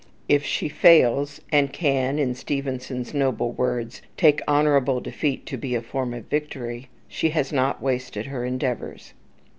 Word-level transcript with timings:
If 0.27 0.43
she 0.43 0.67
fails, 0.67 1.41
and 1.51 1.71
can, 1.71 2.17
in 2.17 2.33
Stevenson's 2.33 3.13
noble 3.13 3.51
words, 3.51 4.01
"take 4.17 4.41
honourable 4.47 4.99
defeat 4.99 5.45
to 5.45 5.57
be 5.57 5.75
a 5.75 5.81
form 5.83 6.15
of 6.15 6.25
victory," 6.25 6.89
she 7.07 7.29
has 7.29 7.53
not 7.53 7.83
wasted 7.83 8.25
her 8.25 8.43
endeavours. 8.43 9.13